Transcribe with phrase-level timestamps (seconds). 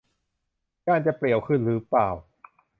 [0.87, 2.09] ย่านจะเปลี่ยวขึ้นรึเปล่า